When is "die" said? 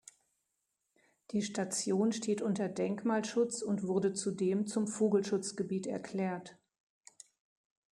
1.29-1.43